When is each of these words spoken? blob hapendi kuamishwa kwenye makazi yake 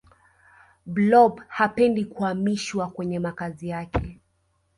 blob 0.85 1.41
hapendi 1.47 2.05
kuamishwa 2.05 2.87
kwenye 2.91 3.19
makazi 3.19 3.67
yake 3.67 4.19